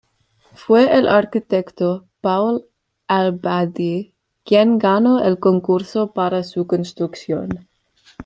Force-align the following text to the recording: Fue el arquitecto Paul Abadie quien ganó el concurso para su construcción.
Fue 0.55 0.91
el 0.97 1.07
arquitecto 1.07 2.07
Paul 2.21 2.65
Abadie 3.07 4.15
quien 4.43 4.79
ganó 4.79 5.23
el 5.23 5.37
concurso 5.37 6.11
para 6.11 6.41
su 6.43 6.65
construcción. 6.65 7.67